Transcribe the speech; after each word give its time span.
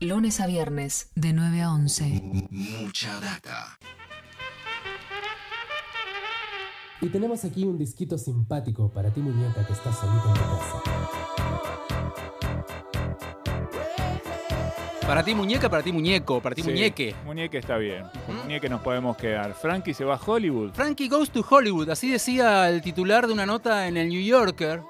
Lunes 0.00 0.40
a 0.40 0.46
viernes, 0.46 1.10
de 1.14 1.32
9 1.32 1.62
a 1.62 1.72
11. 1.72 2.20
Mucha 2.50 3.18
data. 3.18 3.78
Y 7.00 7.08
tenemos 7.08 7.46
aquí 7.46 7.64
un 7.64 7.78
disquito 7.78 8.18
simpático 8.18 8.90
para 8.90 9.10
ti, 9.10 9.20
muñeca, 9.20 9.66
que 9.66 9.72
estás 9.72 9.98
solita 9.98 10.28
en 10.28 10.34
tu 10.34 10.40
casa. 10.40 10.82
Para 15.06 15.24
ti 15.24 15.34
muñeca, 15.34 15.70
para 15.70 15.82
ti 15.82 15.92
muñeco, 15.92 16.42
para 16.42 16.54
ti 16.54 16.60
Sí, 16.60 16.68
muñeque. 16.68 17.14
Muñeque 17.24 17.56
está 17.56 17.78
bien. 17.78 18.04
Con 18.26 18.36
Muñeque 18.36 18.68
nos 18.68 18.82
podemos 18.82 19.16
quedar. 19.16 19.54
Frankie 19.54 19.94
se 19.94 20.04
va 20.04 20.16
a 20.16 20.20
Hollywood. 20.22 20.72
Frankie 20.74 21.08
Goes 21.08 21.30
to 21.30 21.42
Hollywood, 21.48 21.88
así 21.88 22.10
decía 22.10 22.68
el 22.68 22.82
titular 22.82 23.26
de 23.26 23.32
una 23.32 23.46
nota 23.46 23.88
en 23.88 23.96
el 23.96 24.10
New 24.10 24.20
Yorker, 24.22 24.82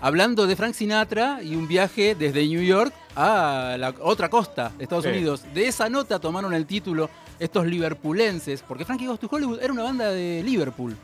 hablando 0.00 0.46
de 0.46 0.56
Frank 0.56 0.74
Sinatra 0.74 1.42
y 1.42 1.54
un 1.56 1.66
viaje 1.68 2.14
desde 2.14 2.46
New 2.46 2.62
York 2.62 2.92
a 3.16 3.76
la 3.78 3.94
otra 4.00 4.28
costa 4.30 4.70
de 4.78 4.84
Estados 4.84 5.04
Sí. 5.04 5.10
Unidos. 5.10 5.44
De 5.54 5.66
esa 5.66 5.88
nota 5.88 6.18
tomaron 6.18 6.54
el 6.54 6.66
título 6.66 7.10
estos 7.38 7.66
liverpulenses, 7.66 8.62
porque 8.62 8.84
Frankie 8.84 9.06
Goes 9.06 9.20
to 9.20 9.28
Hollywood 9.30 9.60
era 9.62 9.72
una 9.72 9.82
banda 9.82 10.10
de 10.10 10.42
Liverpool. 10.44 10.96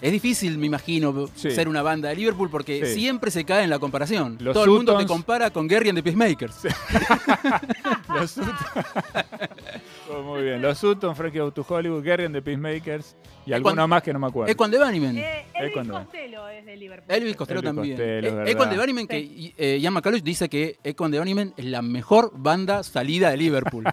Es 0.00 0.12
difícil, 0.12 0.56
me 0.58 0.66
imagino, 0.66 1.28
Sí. 1.34 1.50
ser 1.50 1.68
una 1.68 1.82
banda 1.82 2.08
de 2.10 2.14
Liverpool 2.16 2.48
porque 2.50 2.86
Sí. 2.86 2.94
siempre 3.00 3.30
se 3.32 3.44
cae 3.44 3.64
en 3.64 3.70
la 3.70 3.78
comparación. 3.80 4.38
Los 4.40 4.54
Todo 4.54 4.64
el 4.64 4.70
mundo 4.70 4.96
te 4.96 5.06
compara 5.06 5.50
con 5.50 5.66
Gary 5.66 5.88
and 5.88 5.98
the 5.98 6.02
Peacemakers. 6.04 6.54
Los 8.14 8.36
Sutton. 10.08 10.16
Oh, 10.16 10.22
muy 10.34 10.42
bien. 10.42 10.62
Los 10.62 10.78
Sutton, 10.78 11.14
Frankie 11.14 11.38
Go 11.38 11.50
to 11.52 11.64
Hollywood, 11.68 12.02
Gary 12.02 12.24
and 12.24 12.34
the 12.34 12.42
Peacemakers 12.42 13.14
y 13.46 13.52
alguno 13.52 13.74
cuando- 13.74 13.88
más 13.88 14.02
que 14.02 14.12
no 14.12 14.18
me 14.18 14.26
acuerdo. 14.26 14.50
Equan 14.52 14.70
de 14.70 14.78
Bunnymen. 14.78 15.18
Eh, 15.18 15.40
Es 15.40 15.60
Elvis 15.60 15.72
cuando- 15.74 15.94
Costello 15.94 16.48
es 16.48 16.66
de 16.66 16.76
Liverpool. 16.76 17.14
Elvis 17.16 17.36
Costello 17.36 17.60
Elvis 17.60 17.74
también. 17.74 17.96
Costello, 17.96 18.42
es 18.44 18.70
de 18.70 18.76
Bunnymen, 18.78 19.06
que 19.06 19.18
y- 19.20 19.54
eh, 19.56 19.78
Ian 19.80 19.94
dice 20.22 20.48
que 20.48 20.78
Equan 20.84 21.10
de 21.10 21.18
Bunnymen 21.18 21.54
es 21.56 21.64
la 21.66 21.82
mejor 21.82 22.32
banda 22.34 22.82
salida 22.82 23.30
de 23.30 23.36
Liverpool. 23.36 23.84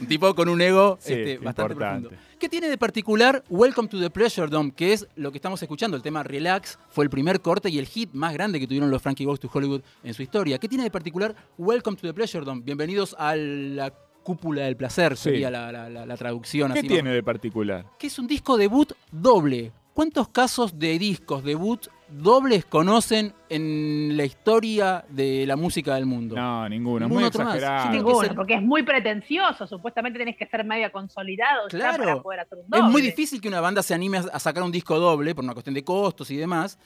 un 0.00 0.06
tipo 0.08 0.34
con 0.34 0.48
un 0.48 0.60
ego 0.60 0.98
Sí, 1.00 1.12
este, 1.14 1.38
bastante 1.38 1.72
importante. 1.72 2.08
profundo. 2.08 2.30
¿Qué 2.38 2.48
tiene 2.48 2.68
de 2.70 2.78
particular 2.78 3.44
Welcome 3.50 3.88
to 3.88 4.00
the 4.00 4.08
Pleasure 4.08 4.48
Dome? 4.48 4.72
Que 4.72 4.94
es 4.94 5.06
lo 5.16 5.30
que 5.30 5.36
estamos 5.38 5.60
escuchando. 5.62 5.96
El 5.96 6.02
tema 6.02 6.22
Relax 6.22 6.78
fue 6.88 7.04
el 7.04 7.10
primer 7.10 7.40
corte 7.42 7.68
y 7.68 7.78
el 7.78 7.86
hit 7.86 8.10
más 8.14 8.32
grande 8.32 8.58
que 8.58 8.66
tuvieron 8.66 8.90
los 8.90 9.02
Frankie 9.02 9.26
Goes 9.26 9.40
to 9.40 9.50
Hollywood 9.52 9.82
en 10.02 10.14
su 10.14 10.22
historia. 10.22 10.58
¿Qué 10.58 10.66
tiene 10.68 10.84
de 10.84 10.90
particular 10.90 11.34
Welcome 11.58 11.98
to 11.98 12.06
the 12.06 12.14
Pleasure 12.14 12.44
Dome? 12.44 12.62
Bienvenidos 12.64 13.14
a 13.18 13.36
la 13.36 13.92
cúpula 14.30 14.62
del 14.62 14.76
placer, 14.76 15.16
Sí. 15.16 15.24
sería 15.30 15.50
la, 15.50 15.72
la- 15.72 15.88
la- 15.90 16.06
la 16.06 16.16
traducción. 16.16 16.72
¿Qué 16.72 16.78
así 16.80 16.88
más 16.88 16.94
tiene 16.94 17.10
de 17.10 17.22
particular? 17.22 17.84
que 17.98 18.06
es 18.06 18.18
un 18.18 18.26
disco 18.28 18.56
debut 18.56 18.92
doble. 19.10 19.72
¿Cuántos 19.92 20.28
casos 20.28 20.78
de 20.78 20.98
discos 21.00 21.42
debut 21.42 21.88
dobles 22.08 22.64
conocen 22.64 23.34
en 23.48 24.16
la 24.16 24.24
historia 24.24 25.04
de 25.08 25.44
la 25.46 25.56
música 25.56 25.96
del 25.96 26.06
mundo? 26.06 26.36
No, 26.36 26.68
ninguno. 26.68 27.06
Es 27.06 27.12
muy 27.12 27.24
otro 27.24 27.44
más. 27.44 27.56
exagerado. 27.56 27.90
Sí, 27.90 27.96
Ninguno, 27.98 28.20
ser- 28.20 28.34
porque 28.36 28.54
es 28.54 28.62
muy 28.62 28.82
pretencioso. 28.84 29.66
Supuestamente 29.66 30.18
tenés 30.18 30.36
que 30.36 30.46
ser 30.46 30.64
media 30.64 30.90
consolidado 30.92 31.68
ya 31.70 31.78
Claro. 31.78 32.04
para 32.04 32.22
poder 32.22 32.40
hacer 32.40 32.58
un 32.58 32.64
Es 32.64 32.70
doble. 32.70 32.92
muy 32.92 33.02
difícil 33.02 33.40
que 33.40 33.48
una 33.48 33.60
banda 33.60 33.82
se 33.82 33.92
anime 33.92 34.18
a 34.18 34.38
sacar 34.38 34.62
un 34.62 34.70
disco 34.72 34.96
doble 34.98 35.34
por 35.34 35.44
una 35.44 35.54
cuestión 35.54 35.74
de 35.74 35.82
costos 35.82 36.30
y 36.30 36.36
demás, 36.36 36.78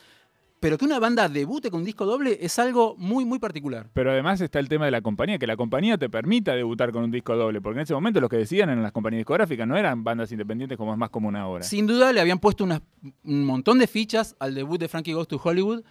pero 0.65 0.79
que 0.79 0.87
una 0.87 0.99
banda 0.99 1.29
debute 1.29 1.71
con 1.71 1.81
un 1.81 1.85
disco 1.85 2.07
doble 2.07 2.39
es 2.41 2.59
algo 2.59 2.95
muy, 2.97 3.27
muy 3.27 3.39
particular. 3.39 3.87
Pero 3.93 4.13
además 4.13 4.41
está 4.41 4.59
el 4.61 4.67
tema 4.71 4.87
de 4.87 4.93
la 4.93 5.03
compañía, 5.03 5.39
que 5.39 5.47
la 5.47 5.59
compañía 5.59 5.99
te 5.99 6.09
permita 6.09 6.55
debutar 6.55 6.91
con 6.91 7.03
un 7.05 7.11
disco 7.11 7.37
doble, 7.37 7.61
porque 7.61 7.81
en 7.81 7.83
ese 7.83 7.93
momento 7.93 8.19
los 8.19 8.31
que 8.31 8.39
decían 8.39 8.71
en 8.71 8.83
las 8.83 8.91
compañías 8.91 9.19
discográficas 9.21 9.69
no 9.69 9.77
eran 9.77 10.03
bandas 10.05 10.33
independientes 10.33 10.79
como 10.79 10.93
es 10.93 10.99
más 10.99 11.11
común 11.11 11.37
ahora. 11.37 11.65
Sin 11.65 11.87
duda 11.87 12.15
le 12.15 12.21
habían 12.23 12.39
puesto 12.39 12.65
unas- 12.65 12.81
un 13.25 13.45
montón 13.45 13.79
de 13.79 13.87
fichas 13.87 14.37
al 14.39 14.55
debut 14.55 14.81
de 14.81 14.89
Frankie 14.89 15.13
Goes 15.13 15.29
to 15.29 15.39
Hollywood. 15.45 15.83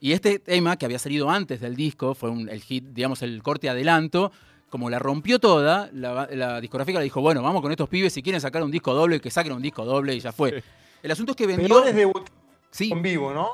Y 0.00 0.12
este 0.12 0.38
tema, 0.38 0.78
que 0.78 0.86
había 0.86 0.98
salido 0.98 1.28
antes 1.28 1.60
del 1.60 1.76
disco, 1.76 2.14
fue 2.14 2.30
un- 2.30 2.48
el 2.48 2.62
hit, 2.62 2.84
digamos, 2.86 3.20
el 3.20 3.42
corte 3.42 3.68
adelanto. 3.68 4.32
Como 4.70 4.88
la 4.88 4.98
rompió 4.98 5.40
toda, 5.40 5.90
la, 5.92 6.26
la 6.32 6.58
discográfica 6.58 6.98
le 7.00 7.04
dijo, 7.04 7.20
bueno, 7.20 7.42
vamos 7.42 7.60
con 7.60 7.70
estos 7.70 7.86
pibes, 7.90 8.14
si 8.14 8.22
quieren 8.22 8.40
sacar 8.40 8.62
un 8.62 8.70
disco 8.70 8.94
doble, 8.94 9.20
que 9.20 9.30
saquen 9.30 9.52
un 9.52 9.60
disco 9.60 9.84
doble 9.84 10.14
y 10.14 10.20
ya 10.20 10.32
fue. 10.32 10.62
El 11.02 11.10
asunto 11.10 11.32
es 11.32 11.36
que 11.36 11.46
vendió... 11.46 11.84
Es 11.84 11.94
debutar 11.94 12.32
Sí, 12.70 12.90
en 12.90 13.02
vivo, 13.02 13.34
¿no? 13.34 13.50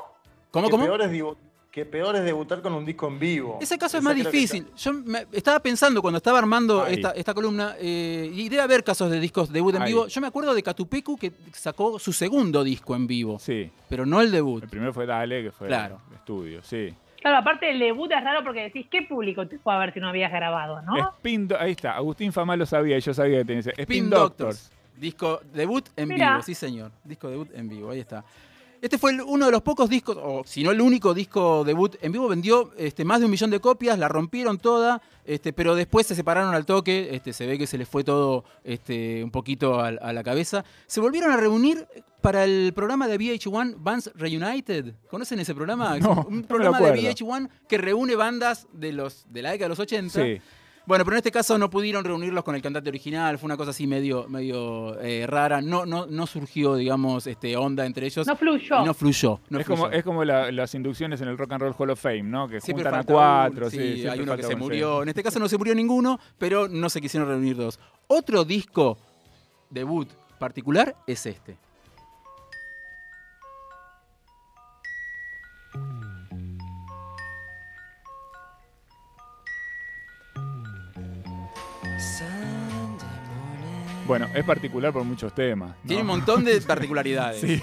¿Cómo, 0.51 0.67
que 0.67 0.71
cómo? 0.71 0.85
Peor 0.85 1.01
es 1.01 1.11
dibu- 1.11 1.37
que 1.71 1.85
peor 1.85 2.15
es 2.15 2.23
debutar 2.23 2.61
con 2.63 2.73
un 2.73 2.83
disco 2.83 3.07
en 3.07 3.19
vivo. 3.19 3.59
Ese 3.61 3.77
caso 3.77 3.97
es 3.97 4.03
más 4.03 4.15
que 4.15 4.23
difícil. 4.23 4.65
Yo 4.75 4.91
me- 4.93 5.27
estaba 5.31 5.59
pensando 5.59 6.01
cuando 6.01 6.17
estaba 6.17 6.39
armando 6.39 6.85
esta, 6.87 7.11
esta 7.11 7.33
columna, 7.35 7.75
eh, 7.79 8.29
y 8.33 8.49
debe 8.49 8.63
haber 8.63 8.83
casos 8.83 9.11
de 9.11 9.19
discos 9.19 9.51
debut 9.51 9.75
en 9.75 9.83
Ahí. 9.83 9.89
vivo. 9.93 10.07
Yo 10.07 10.19
me 10.19 10.27
acuerdo 10.27 10.53
de 10.55 10.63
Catupecu 10.63 11.15
que 11.17 11.31
sacó 11.53 11.99
su 11.99 12.11
segundo 12.11 12.63
disco 12.63 12.95
en 12.95 13.05
vivo, 13.05 13.37
Sí. 13.39 13.69
pero 13.87 14.05
no 14.05 14.19
el 14.21 14.31
debut. 14.31 14.63
El 14.63 14.69
primero 14.69 14.91
fue 14.93 15.05
Dale, 15.05 15.43
que 15.43 15.51
fue 15.51 15.67
Claro. 15.67 16.01
el 16.09 16.15
estudio, 16.15 16.63
sí. 16.63 16.91
Claro, 17.21 17.37
aparte 17.37 17.69
el 17.69 17.77
debut 17.79 18.09
es 18.13 18.23
raro 18.23 18.43
porque 18.43 18.61
decís, 18.63 18.87
¿qué 18.89 19.03
público 19.03 19.45
te 19.47 19.59
fue 19.59 19.73
a 19.73 19.77
ver 19.77 19.93
si 19.93 19.99
no 19.99 20.07
habías 20.07 20.31
grabado, 20.31 20.81
no? 20.81 20.97
Spin 21.17 21.49
ahí 21.59 21.71
está, 21.71 21.95
Agustín 21.97 22.31
Famá 22.33 22.55
lo 22.55 22.65
sabía 22.65 22.97
y 22.97 23.01
yo 23.01 23.13
sabía 23.13 23.39
que 23.39 23.45
tenía 23.45 23.59
ese. 23.59 23.69
Spin, 23.71 23.83
Spin 23.83 24.09
Doctors. 24.09 24.69
Doctors. 24.69 24.79
Disco 24.99 25.39
debut 25.53 25.87
en 25.95 26.07
Mirá. 26.09 26.31
vivo, 26.31 26.41
sí 26.43 26.55
señor. 26.55 26.91
Disco 27.03 27.29
debut 27.29 27.49
en 27.53 27.69
vivo, 27.69 27.91
ahí 27.91 27.99
está. 27.99 28.23
Este 28.81 28.97
fue 28.97 29.11
el- 29.11 29.21
uno 29.21 29.45
de 29.47 29.51
los 29.51 29.61
pocos 29.61 29.89
discos, 29.89 30.17
o 30.21 30.43
si 30.45 30.63
no 30.63 30.71
el 30.71 30.79
único 30.79 31.13
disco 31.13 31.63
debut 31.65 31.95
en 32.01 32.11
vivo, 32.13 32.27
vendió 32.29 32.71
este, 32.77 33.03
más 33.03 33.19
de 33.19 33.25
un 33.25 33.31
millón 33.31 33.49
de 33.49 33.59
copias, 33.59 33.99
la 33.99 34.07
rompieron 34.07 34.57
toda, 34.57 35.01
este, 35.25 35.51
pero 35.51 35.75
después 35.75 36.07
se 36.07 36.15
separaron 36.15 36.53
al 36.55 36.65
toque, 36.65 37.09
este, 37.11 37.33
se 37.33 37.45
ve 37.45 37.57
que 37.57 37.67
se 37.67 37.77
les 37.77 37.87
fue 37.89 38.03
todo 38.05 38.45
este, 38.63 39.23
un 39.23 39.31
poquito 39.31 39.79
a, 39.81 39.91
la 39.91 40.23
cabeza. 40.23 40.63
Se 40.87 41.01
volvieron 41.01 41.31
a 41.31 41.37
reunir 41.37 41.85
para 42.21 42.43
el 42.45 42.71
programa 42.73 43.07
de 43.07 43.17
VH1 43.17 43.75
Bands 43.77 44.11
Reunited. 44.15 44.93
¿Conocen 45.09 45.39
ese 45.39 45.53
programa? 45.55 45.97
No, 45.99 46.25
un- 46.29 46.41
no 46.41 46.47
programa 46.47 46.79
de 46.79 46.85
acuerdo. 46.89 47.01
VH1 47.03 47.49
que 47.67 47.77
reúne 47.77 48.15
bandas 48.15 48.67
de, 48.73 48.93
los, 48.93 49.25
de 49.29 49.41
la 49.41 49.51
década 49.51 49.65
de 49.65 49.69
los 49.69 49.79
80. 49.79 50.23
Sí. 50.23 50.41
Bueno, 50.89 51.05
pero 51.05 51.17
en 51.17 51.19
este 51.19 51.31
caso 51.31 51.55
no 51.59 51.69
pudieron 51.69 52.03
reunirlos 52.03 52.43
con 52.43 52.55
el 52.55 52.63
cantante 52.63 52.89
original, 52.89 53.37
fue 53.37 53.45
una 53.45 53.57
cosa 53.57 53.69
así 53.69 53.85
medio, 53.85 54.27
medio 54.27 54.99
eh, 55.01 55.27
rara, 55.27 55.61
no, 55.61 55.85
no, 55.85 56.07
no 56.07 56.25
surgió, 56.25 56.73
digamos, 56.75 57.27
este, 57.27 57.55
onda 57.55 57.85
entre 57.85 58.07
ellos. 58.07 58.25
No 58.25 58.35
fluyó. 58.35 58.83
no 58.83 58.95
fluyó. 58.95 59.39
no 59.49 59.59
es, 59.59 59.67
como, 59.67 59.83
fluyó. 59.83 59.95
es 59.99 60.03
como 60.03 60.25
la- 60.25 60.51
las 60.51 60.73
inducciones 60.73 61.21
en 61.21 61.27
el 61.27 61.37
Rock 61.37 61.51
and 61.51 61.61
Roll 61.61 61.75
Hall 61.77 61.91
of 61.91 62.01
Fame, 62.01 62.23
¿no? 62.23 62.47
Que 62.47 62.59
Siempre 62.59 62.85
juntan 62.85 63.01
a 63.01 63.03
cuatro. 63.03 63.69
sí, 63.69 63.97
sí, 63.97 64.07
hay 64.07 64.19
uno 64.19 64.35
que 64.35 64.41
se 64.41 64.55
murió. 64.55 65.03
En 65.03 65.09
este 65.09 65.21
caso 65.21 65.37
no 65.37 65.47
se 65.47 65.59
murió 65.59 65.75
ninguno, 65.75 66.19
pero 66.39 66.67
no 66.67 66.89
se 66.89 66.99
quisieron 66.99 67.29
reunir 67.29 67.55
dos. 67.55 67.79
Otro 68.07 68.43
disco 68.43 68.97
debut 69.69 70.09
particular 70.39 70.95
es 71.05 71.23
este. 71.27 71.55
Bueno, 84.09 84.27
es 84.35 84.43
particular 84.43 84.91
por 84.91 85.03
muchos 85.03 85.33
temas. 85.33 85.69
¿no? 85.69 85.87
Tiene 85.87 86.01
un 86.01 86.07
montón 86.07 86.43
de 86.43 86.59
particularidades. 86.61 87.39
Sí. 87.41 87.61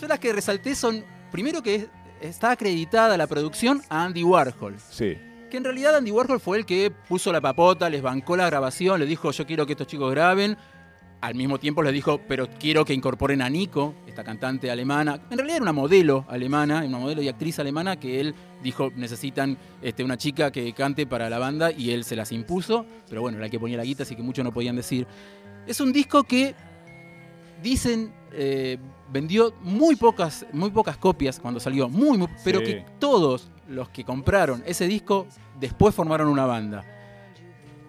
Yo 0.00 0.08
las 0.08 0.18
que 0.18 0.32
resalté 0.32 0.74
son, 0.74 1.04
primero 1.30 1.62
que 1.62 1.74
es- 1.76 1.86
está 2.20 2.50
acreditada 2.52 3.16
la 3.16 3.26
producción 3.26 3.82
a 3.88 4.04
Andy 4.04 4.24
Warhol. 4.24 4.76
Sí. 4.90 5.16
Que 5.50 5.58
en 5.58 5.64
realidad 5.64 5.94
Andy 5.96 6.10
Warhol 6.10 6.40
fue 6.40 6.58
el 6.58 6.66
que 6.66 6.90
puso 6.90 7.30
la 7.32 7.40
papota, 7.40 7.88
les 7.90 8.02
bancó 8.02 8.36
la 8.36 8.46
grabación, 8.46 8.98
les 8.98 9.08
dijo 9.08 9.30
yo 9.30 9.46
quiero 9.46 9.66
que 9.66 9.72
estos 9.74 9.86
chicos 9.86 10.10
graben. 10.10 10.56
Al 11.20 11.34
mismo 11.34 11.58
tiempo 11.58 11.82
les 11.82 11.94
dijo, 11.94 12.20
pero 12.28 12.48
quiero 12.60 12.84
que 12.84 12.92
incorporen 12.92 13.40
a 13.40 13.48
Nico, 13.48 13.94
esta 14.06 14.22
cantante 14.24 14.70
alemana. 14.70 15.20
En 15.30 15.38
realidad 15.38 15.56
era 15.56 15.62
una 15.62 15.72
modelo 15.72 16.26
alemana, 16.28 16.82
una 16.86 16.98
modelo 16.98 17.22
y 17.22 17.28
actriz 17.28 17.58
alemana 17.58 17.96
que 17.98 18.20
él 18.20 18.34
dijo 18.62 18.90
necesitan 18.94 19.56
este, 19.80 20.04
una 20.04 20.18
chica 20.18 20.50
que 20.50 20.70
cante 20.74 21.06
para 21.06 21.30
la 21.30 21.38
banda 21.38 21.72
y 21.72 21.92
él 21.92 22.04
se 22.04 22.14
las 22.14 22.30
impuso. 22.30 22.84
Pero 23.08 23.22
bueno, 23.22 23.38
era 23.38 23.46
el 23.46 23.50
que 23.50 23.58
ponía 23.58 23.78
la 23.78 23.84
guita, 23.84 24.02
así 24.02 24.14
que 24.16 24.22
muchos 24.22 24.44
no 24.44 24.52
podían 24.52 24.76
decir. 24.76 25.06
Es 25.66 25.80
un 25.80 25.92
disco 25.92 26.24
que 26.24 26.54
dicen 27.62 28.12
eh, 28.32 28.78
vendió 29.12 29.54
muy 29.62 29.96
pocas, 29.96 30.44
muy 30.52 30.70
pocas 30.70 30.96
copias 30.96 31.38
cuando 31.38 31.60
salió, 31.60 31.88
muy, 31.88 32.18
muy- 32.18 32.28
pero 32.42 32.58
Sí. 32.60 32.66
que 32.66 32.84
todos 32.98 33.48
los 33.68 33.88
que 33.90 34.04
compraron 34.04 34.62
ese 34.66 34.86
disco 34.88 35.26
después 35.60 35.94
formaron 35.94 36.28
una 36.28 36.44
banda. 36.46 36.84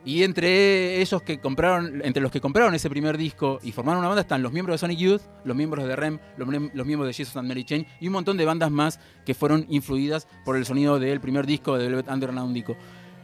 Y 0.07 0.21
entre 0.21 1.01
ellos 1.01 1.23
que 1.23 1.39
compraron, 1.39 2.01
entre 2.05 2.21
los 2.21 2.31
que 2.31 2.39
compraron 2.39 2.75
ese 2.75 2.91
primer 2.91 3.17
disco 3.17 3.59
y 3.63 3.71
formaron 3.71 3.99
una 4.01 4.07
banda 4.09 4.21
están 4.21 4.43
los 4.43 4.53
miembros 4.53 4.75
de 4.75 4.77
Sonic 4.77 4.99
Youth, 4.99 5.21
los 5.43 5.57
miembros 5.57 5.87
de 5.87 5.95
REM, 5.95 6.19
los, 6.37 6.47
los 6.47 6.85
miembros 6.85 7.07
de 7.07 7.13
Jesus 7.13 7.35
and 7.37 7.47
Mary 7.47 7.63
Chain 7.63 7.87
y 7.99 8.05
un 8.07 8.13
montón 8.13 8.37
de 8.37 8.45
bandas 8.45 8.69
más 8.69 8.99
que 9.25 9.33
fueron 9.33 9.65
influidas 9.67 10.27
por 10.45 10.57
el 10.57 10.65
sonido 10.67 10.99
del 10.99 11.19
primer 11.19 11.47
disco 11.47 11.75
de 11.75 11.87
Velvet 11.87 12.07
Underground. 12.07 12.63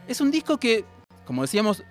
Es 0.07 0.21
un 0.21 0.31
disco 0.31 0.57
que, 0.57 0.83
como 1.23 1.43
decíamos, 1.43 1.83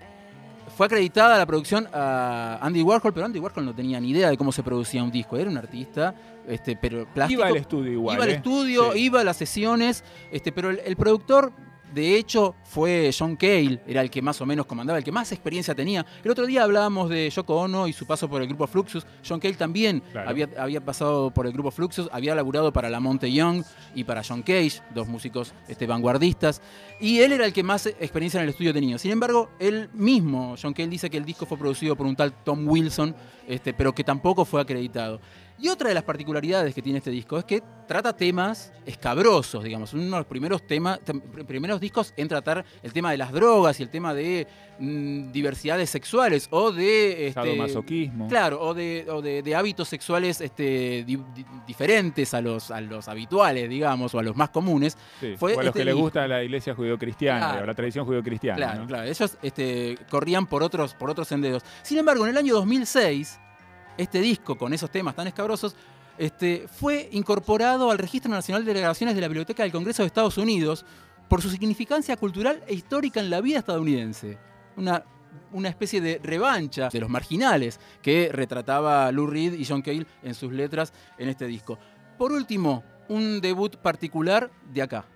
fue 0.76 0.86
acreditada 0.86 1.36
la 1.38 1.46
producción 1.46 1.88
a 1.92 2.58
Andy 2.62 2.82
Warhol, 2.82 3.12
pero 3.12 3.26
Andy 3.26 3.38
Warhol 3.38 3.64
no 3.64 3.74
tenía 3.74 4.00
ni 4.00 4.10
idea 4.10 4.30
de 4.30 4.36
cómo 4.36 4.52
se 4.52 4.62
producía 4.62 5.02
un 5.02 5.10
disco. 5.10 5.36
Era 5.36 5.50
un 5.50 5.56
artista, 5.56 6.14
este, 6.46 6.76
pero 6.76 7.06
plástico. 7.12 7.40
Iba 7.40 7.48
al 7.48 7.56
estudio 7.56 7.92
igual. 7.92 8.16
Iba 8.16 8.24
al 8.24 8.30
¿eh? 8.30 8.34
estudio, 8.34 8.92
Sí. 8.92 9.00
iba 9.00 9.20
a 9.20 9.24
las 9.24 9.36
sesiones, 9.36 10.04
este, 10.30 10.52
pero 10.52 10.70
el, 10.70 10.80
el 10.84 10.96
productor 10.96 11.52
De 11.94 12.16
hecho, 12.16 12.54
fue 12.64 13.10
John 13.16 13.36
Cale, 13.36 13.80
era 13.86 14.00
el 14.00 14.10
que 14.10 14.22
más 14.22 14.40
o 14.40 14.46
menos 14.46 14.66
comandaba, 14.66 14.98
el 14.98 15.04
que 15.04 15.12
más 15.12 15.32
experiencia 15.32 15.74
tenía. 15.74 16.06
El 16.22 16.30
otro 16.30 16.46
día 16.46 16.62
hablábamos 16.62 17.10
de 17.10 17.28
Yoko 17.30 17.56
Ono 17.56 17.88
y 17.88 17.92
su 17.92 18.06
paso 18.06 18.28
por 18.28 18.40
el 18.42 18.48
grupo 18.48 18.66
Fluxus. 18.66 19.06
John 19.26 19.40
Cale 19.40 19.54
también 19.54 20.00
Claro. 20.12 20.30
había, 20.30 20.48
había 20.58 20.84
pasado 20.84 21.30
por 21.32 21.46
el 21.46 21.52
grupo 21.52 21.70
Fluxus, 21.70 22.08
había 22.12 22.34
laburado 22.34 22.72
para 22.72 22.88
la 22.90 23.00
Monte 23.00 23.32
Young 23.32 23.64
y 23.94 24.04
para 24.04 24.22
John 24.22 24.42
Cage, 24.42 24.80
dos 24.94 25.08
músicos 25.08 25.52
este, 25.68 25.86
vanguardistas. 25.86 26.62
Y 27.00 27.20
él 27.20 27.32
era 27.32 27.44
el 27.46 27.52
que 27.52 27.62
más 27.62 27.86
experiencia 27.86 28.38
en 28.38 28.44
el 28.44 28.50
estudio 28.50 28.72
tenía. 28.72 28.98
Sin 28.98 29.10
embargo, 29.10 29.50
él 29.58 29.90
mismo, 29.94 30.54
John 30.60 30.72
Cale, 30.74 30.88
dice 30.88 31.10
que 31.10 31.16
el 31.16 31.24
disco 31.24 31.46
fue 31.46 31.58
producido 31.58 31.96
por 31.96 32.06
un 32.06 32.14
tal 32.16 32.32
Tom 32.44 32.68
Wilson, 32.68 33.14
este, 33.48 33.74
pero 33.74 33.94
que 33.94 34.04
tampoco 34.04 34.44
fue 34.44 34.60
acreditado. 34.60 35.20
Y 35.62 35.68
otra 35.68 35.88
de 35.88 35.94
las 35.94 36.04
particularidades 36.04 36.74
que 36.74 36.80
tiene 36.80 36.98
este 36.98 37.10
disco 37.10 37.38
es 37.38 37.44
que 37.44 37.62
trata 37.86 38.16
temas 38.16 38.72
escabrosos, 38.86 39.62
digamos. 39.62 39.92
Uno 39.92 40.04
de 40.04 40.10
los 40.10 40.26
primeros, 40.26 40.66
temas, 40.66 41.00
tem- 41.04 41.20
primeros 41.44 41.80
discos 41.80 42.14
en 42.16 42.28
tratar 42.28 42.64
el 42.82 42.92
tema 42.92 43.10
de 43.10 43.18
las 43.18 43.30
drogas 43.32 43.78
y 43.78 43.82
el 43.82 43.90
tema 43.90 44.14
de 44.14 44.46
mm, 44.78 45.32
diversidades 45.32 45.90
sexuales 45.90 46.48
o 46.50 46.72
de... 46.72 47.26
este, 47.28 47.32
Sadomasoquismo. 47.42 48.28
Claro, 48.28 48.60
o 48.62 48.72
de, 48.74 49.04
o 49.10 49.20
de- 49.20 49.42
de 49.42 49.54
hábitos 49.54 49.88
sexuales 49.88 50.40
este, 50.40 51.04
di- 51.04 51.16
di- 51.34 51.44
diferentes 51.66 52.32
a 52.32 52.40
los, 52.40 52.70
a 52.70 52.80
los 52.80 53.06
habituales, 53.08 53.68
digamos, 53.68 54.14
o 54.14 54.18
a 54.18 54.22
los 54.22 54.36
más 54.36 54.50
comunes. 54.50 54.96
Sí, 55.20 55.34
Fue 55.36 55.54
o 55.56 55.60
a 55.60 55.62
los 55.64 55.66
este 55.70 55.80
que 55.80 55.84
les 55.84 55.94
gusta 55.94 56.26
la 56.26 56.42
iglesia 56.42 56.74
judeocristiana, 56.74 57.38
Claro. 57.50 57.64
o 57.64 57.66
la 57.66 57.74
tradición 57.74 58.06
judeocristiana. 58.06 58.56
Claro, 58.56 58.80
¿no? 58.82 58.86
claro. 58.86 59.04
Ellos 59.04 59.36
este, 59.42 59.98
corrían 60.08 60.46
por 60.46 60.62
otros, 60.62 60.94
por 60.94 61.10
otros 61.10 61.28
senderos. 61.28 61.62
Sin 61.82 61.98
embargo, 61.98 62.24
en 62.24 62.30
el 62.30 62.36
año 62.38 62.54
2006, 62.54 63.38
este 63.96 64.20
disco 64.20 64.56
con 64.56 64.72
esos 64.72 64.90
temas 64.90 65.14
tan 65.14 65.26
escabrosos 65.26 65.76
este, 66.18 66.68
fue 66.68 67.08
incorporado 67.12 67.90
al 67.90 67.98
Registro 67.98 68.30
Nacional 68.30 68.64
de 68.64 68.74
Delegaciones 68.74 69.14
de 69.14 69.20
la 69.22 69.28
Biblioteca 69.28 69.62
del 69.62 69.72
Congreso 69.72 70.02
de 70.02 70.08
Estados 70.08 70.36
Unidos 70.36 70.84
por 71.28 71.40
su 71.40 71.48
significancia 71.48 72.16
cultural 72.16 72.62
e 72.66 72.74
histórica 72.74 73.20
en 73.20 73.30
la 73.30 73.40
vida 73.40 73.60
estadounidense. 73.60 74.38
Una, 74.76 75.02
una 75.52 75.68
especie 75.68 76.00
de 76.00 76.20
revancha 76.22 76.88
de 76.88 77.00
los 77.00 77.08
marginales 77.08 77.80
que 78.02 78.30
retrataba 78.32 79.10
Lou 79.12 79.26
Reed 79.26 79.54
y 79.54 79.64
John 79.64 79.80
Cale 79.80 80.06
en 80.22 80.34
sus 80.34 80.52
letras 80.52 80.92
en 81.16 81.28
este 81.28 81.46
disco. 81.46 81.78
Por 82.18 82.32
último, 82.32 82.84
un 83.08 83.40
debut 83.40 83.76
particular 83.76 84.50
de 84.72 84.82
acá. 84.82 85.06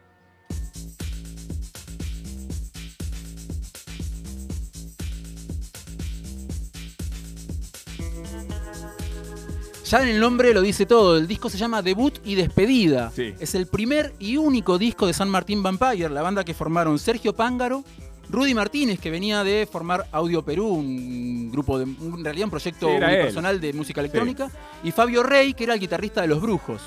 Ya 9.84 10.02
en 10.02 10.08
el 10.08 10.20
nombre 10.20 10.54
lo 10.54 10.62
dice 10.62 10.86
todo. 10.86 11.16
El 11.19 11.26
disco 11.26 11.50
se 11.50 11.58
llama 11.58 11.82
Debut 11.82 12.14
y 12.25 12.34
Despedida. 12.36 13.10
Sí. 13.14 13.34
Es 13.38 13.54
el 13.54 13.66
primer 13.66 14.14
y 14.19 14.36
único 14.38 14.78
disco 14.78 15.06
de 15.06 15.12
San 15.12 15.28
Martín 15.28 15.62
Vampire, 15.62 16.08
la 16.08 16.22
banda 16.22 16.42
que 16.44 16.54
formaron 16.54 16.98
Sergio 16.98 17.34
Pángaro, 17.34 17.84
Rudy 18.31 18.54
Martínez, 18.54 18.98
que 18.98 19.10
venía 19.10 19.44
de 19.44 19.69
formar 19.70 20.06
Audio 20.10 20.42
Perú, 20.42 20.69
un 20.69 21.50
grupo 21.52 21.78
de, 21.78 21.84
un- 21.84 22.14
en 22.19 22.25
realidad 22.25 22.44
un 22.46 22.50
proyecto 22.50 22.88
Sí, 22.88 22.98
personal 22.98 23.60
de 23.60 23.72
música 23.75 24.00
electrónica, 24.00 24.50
y 24.82 24.90
Fabio 24.90 25.22
Rey, 25.22 25.52
que 25.52 25.64
era 25.64 25.75
el 25.75 25.81
guitarrista 25.81 26.22
de 26.22 26.28
Los 26.28 26.40
Brujos. 26.40 26.80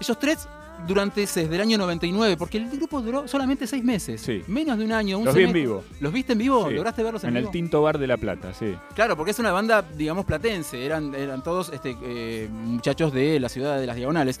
Ellos 0.00 0.16
tres 0.20 0.46
durante 0.86 1.22
desde 1.22 1.42
el 1.54 1.60
año 1.60 1.78
99, 1.78 2.36
porque 2.36 2.58
el 2.58 2.68
grupo 2.70 3.00
duró 3.02 3.26
solamente 3.28 3.66
seis 3.66 3.82
meses, 3.84 4.20
Sí. 4.20 4.42
menos 4.46 4.78
de 4.78 4.84
un 4.84 4.92
año. 4.92 5.18
Un 5.18 5.24
Los 5.24 5.34
vi 5.34 5.44
en 5.44 5.52
vivo. 5.52 5.84
¿Los 6.00 6.12
viste 6.12 6.32
en 6.32 6.38
vivo? 6.38 6.68
Sí. 6.68 6.74
¿Lograste 6.74 7.02
verlos 7.02 7.24
en, 7.24 7.30
En 7.30 7.36
el 7.36 7.42
vivo? 7.44 7.52
Tinto 7.52 7.82
Bar 7.82 7.98
de 7.98 8.06
La 8.06 8.16
Plata, 8.16 8.52
sí. 8.54 8.74
Claro, 8.94 9.16
porque 9.16 9.30
es 9.32 9.38
una 9.38 9.52
banda, 9.52 9.82
digamos, 9.96 10.24
platense. 10.24 10.84
Eran, 10.84 11.14
eran 11.14 11.42
todos 11.42 11.70
este, 11.72 11.96
eh, 12.02 12.48
muchachos 12.50 13.12
de 13.12 13.38
la 13.40 13.48
ciudad 13.48 13.78
de 13.80 13.86
las 13.86 13.96
Diagonales. 13.96 14.40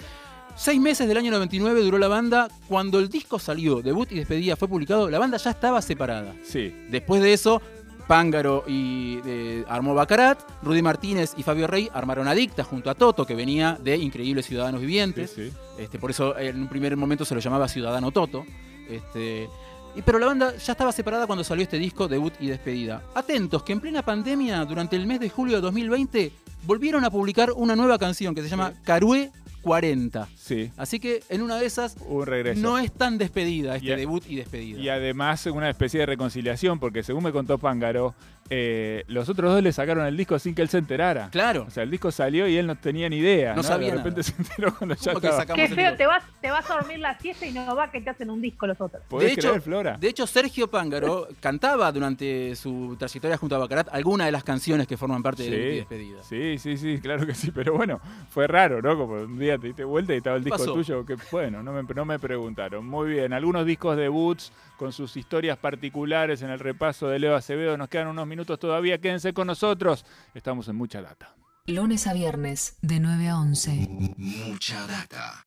Seis 0.54 0.78
meses 0.80 1.08
del 1.08 1.16
año 1.16 1.30
99 1.30 1.80
duró 1.82 1.96
la 1.98 2.08
banda. 2.08 2.48
Cuando 2.68 2.98
el 2.98 3.08
disco 3.08 3.38
salió, 3.38 3.80
debut 3.80 4.10
y 4.12 4.16
despedida 4.16 4.54
fue 4.56 4.68
publicado, 4.68 5.08
la 5.08 5.18
banda 5.18 5.38
ya 5.38 5.50
estaba 5.50 5.80
separada. 5.80 6.34
Sí. 6.44 6.74
Después 6.90 7.22
de 7.22 7.32
eso, 7.32 7.62
Pángaro 8.06 8.64
y 8.66 9.20
eh, 9.24 9.64
armó 9.68 9.94
Bacarat, 9.94 10.38
Rudy 10.62 10.82
Martínez 10.82 11.32
y 11.36 11.42
Fabio 11.42 11.66
Rey 11.66 11.88
armaron 11.92 12.28
Adicta 12.28 12.64
junto 12.64 12.90
a 12.90 12.94
Toto, 12.94 13.24
que 13.26 13.34
venía 13.34 13.78
de 13.82 13.96
Increíbles 13.96 14.46
Ciudadanos 14.46 14.80
Vivientes. 14.80 15.32
sí. 15.34 15.50
Este, 15.78 15.98
por 15.98 16.10
eso 16.10 16.36
en 16.38 16.60
un 16.60 16.68
primer 16.68 16.96
momento 16.96 17.24
se 17.24 17.34
lo 17.34 17.40
llamaba 17.40 17.66
Ciudadano 17.68 18.10
Toto. 18.10 18.44
Este, 18.88 19.48
y- 19.96 20.02
pero 20.02 20.18
la 20.18 20.26
banda 20.26 20.54
ya 20.56 20.72
estaba 20.72 20.92
separada 20.92 21.26
cuando 21.26 21.44
salió 21.44 21.62
este 21.62 21.78
disco, 21.78 22.08
debut 22.08 22.34
y 22.40 22.48
despedida. 22.48 23.02
Atentos, 23.14 23.62
que 23.62 23.72
en 23.72 23.80
plena 23.80 24.02
pandemia, 24.02 24.64
durante 24.64 24.96
el 24.96 25.06
mes 25.06 25.20
de 25.20 25.30
julio 25.30 25.56
de 25.56 25.62
2020, 25.62 26.32
volvieron 26.64 27.04
a 27.04 27.10
publicar 27.10 27.50
una 27.52 27.74
nueva 27.74 27.98
canción 27.98 28.34
que 28.34 28.42
se 28.42 28.48
llama 28.48 28.72
Carué 28.84 29.30
40. 29.62 30.28
Sí. 30.36 30.70
Así 30.76 30.98
que 31.00 31.22
en 31.28 31.42
una 31.42 31.56
de 31.56 31.66
esas 31.66 31.96
Un 32.06 32.26
regreso. 32.26 32.60
no 32.60 32.78
es 32.78 32.92
tan 32.92 33.16
despedida 33.18 33.76
este 33.76 33.92
Y 33.92 33.96
debut 33.96 34.24
y 34.28 34.36
despedida. 34.36 34.78
Y 34.78 34.88
además 34.88 35.46
una 35.46 35.70
especie 35.70 36.00
de 36.00 36.06
reconciliación, 36.06 36.78
porque 36.78 37.02
según 37.02 37.24
me 37.24 37.32
contó 37.32 37.58
Pángaro, 37.58 38.14
eh, 38.50 39.04
los 39.08 39.28
otros 39.28 39.52
dos 39.52 39.62
le 39.62 39.72
sacaron 39.72 40.04
el 40.06 40.16
disco 40.16 40.38
sin 40.38 40.54
que 40.54 40.62
él 40.62 40.68
se 40.68 40.78
enterara. 40.78 41.28
Claro. 41.30 41.64
O 41.66 41.70
sea, 41.70 41.82
el 41.84 41.90
disco 41.90 42.10
salió 42.10 42.46
y 42.48 42.56
él 42.56 42.66
no 42.66 42.76
tenía 42.76 43.08
ni 43.08 43.16
idea. 43.16 43.54
No 43.54 43.62
sabía 43.62 43.92
De 43.92 43.96
repente 43.98 44.20
nada. 44.20 44.22
se 44.24 44.34
enteró 44.42 44.74
cuando 44.76 44.94
ya 44.94 45.12
¿Cómo 45.12 45.20
que 45.20 45.26
estaba. 45.28 45.42
sacamos 45.42 45.68
Qué 45.68 45.74
feo, 45.74 45.96
te 45.96 46.06
vas, 46.06 46.22
te 46.40 46.50
vas 46.50 46.70
a 46.70 46.74
dormir 46.74 46.98
la 46.98 47.18
siesta 47.18 47.46
y 47.46 47.52
no 47.52 47.74
va 47.74 47.90
que 47.90 48.00
te 48.00 48.10
hacen 48.10 48.28
un 48.30 48.42
disco 48.42 48.66
los 48.66 48.80
otros. 48.80 49.02
¿Podés 49.08 49.28
De 49.28 49.32
hecho- 49.34 49.48
creer, 49.48 49.62
Flora? 49.62 49.96
De 49.98 50.08
hecho, 50.08 50.26
Sergio 50.26 50.68
Pángaro 50.68 51.28
cantaba 51.40 51.90
durante 51.92 52.54
su 52.56 52.96
trayectoria 52.98 53.36
junto 53.38 53.54
a 53.56 53.58
Bacarat 53.58 53.88
algunas 53.92 54.26
de 54.26 54.32
las 54.32 54.44
canciones 54.44 54.86
que 54.86 54.96
forman 54.96 55.22
parte 55.22 55.44
de 55.44 55.48
Sí. 55.48 55.54
y 55.54 55.76
despedida. 55.76 56.22
Sí, 56.22 56.58
sí, 56.58 56.76
sí, 56.76 57.00
claro 57.00 57.26
que 57.26 57.34
sí, 57.34 57.50
pero 57.52 57.74
bueno, 57.74 58.00
fue 58.30 58.46
raro, 58.46 58.82
¿no? 58.82 58.96
Como 58.98 59.14
un 59.14 59.38
día 59.38 59.56
te 59.58 59.68
diste 59.68 59.84
vuelta 59.84 60.12
y 60.14 60.18
estaba 60.18 60.36
el 60.36 60.44
disco 60.44 60.58
Pasó. 60.58 60.74
tuyo, 60.74 61.06
que 61.06 61.16
bueno, 61.30 61.62
no 61.62 61.72
me, 61.72 61.82
no 61.82 62.04
me 62.04 62.18
preguntaron. 62.18 62.84
Muy 62.86 63.10
bien, 63.10 63.32
algunos 63.32 63.64
discos 63.64 63.96
debuts 63.96 64.52
con 64.76 64.92
sus 64.92 65.16
historias 65.16 65.56
particulares 65.58 66.42
en 66.42 66.50
el 66.50 66.58
repaso 66.58 67.06
de 67.08 67.18
Leo 67.20 67.36
Acevedo, 67.36 67.76
nos 67.76 67.88
quedan 67.88 68.08
unos 68.08 68.26
minutos 68.32 68.58
todavía, 68.58 68.98
quédense 68.98 69.34
con 69.34 69.46
nosotros, 69.46 70.04
estamos 70.34 70.66
en 70.68 70.76
mucha 70.76 71.02
data. 71.02 71.36
Lunes 71.66 72.06
a 72.06 72.14
viernes, 72.14 72.78
de 72.80 72.98
9 72.98 73.28
a 73.28 73.38
11. 73.38 73.88
Mucha 74.16 74.86
data. 74.86 75.46